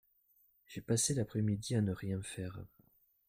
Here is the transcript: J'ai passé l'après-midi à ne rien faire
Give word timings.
J'ai 0.65 0.81
passé 0.81 1.13
l'après-midi 1.13 1.75
à 1.75 1.81
ne 1.83 1.91
rien 1.91 2.23
faire 2.23 2.59